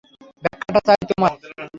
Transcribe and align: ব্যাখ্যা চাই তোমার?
ব্যাখ্যা 0.43 0.79
চাই 0.87 1.01
তোমার? 1.09 1.31